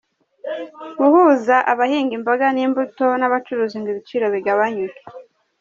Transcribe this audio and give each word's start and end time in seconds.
Guhuza 0.97 1.55
abahinga 1.71 2.13
imboga 2.19 2.45
n’imbuto 2.55 3.07
n’abacuruzi 3.19 3.75
ngo 3.79 3.89
ibiciro 3.93 4.25
bigabanuke 4.35 5.01